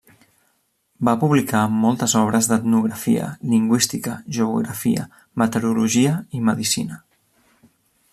Va 1.07 1.11
publicar 1.23 1.59
moltes 1.83 2.15
obres 2.21 2.49
d'etnografia, 2.51 3.27
lingüística, 3.51 4.15
geografia, 4.39 5.05
meteorologia 5.43 6.17
i 6.39 6.43
medicina. 6.49 6.99